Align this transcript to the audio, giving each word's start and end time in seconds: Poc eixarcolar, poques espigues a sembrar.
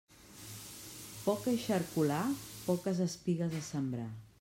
Poc 1.25 1.45
eixarcolar, 1.53 2.23
poques 2.67 3.07
espigues 3.11 3.61
a 3.63 3.67
sembrar. 3.73 4.13